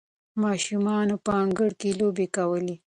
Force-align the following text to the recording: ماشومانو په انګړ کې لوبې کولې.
ماشومانو 0.43 1.15
په 1.25 1.31
انګړ 1.43 1.69
کې 1.79 1.89
لوبې 1.99 2.27
کولې. 2.35 2.75